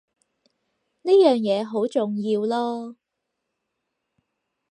[1.03, 2.95] 呢樣嘢好重要囉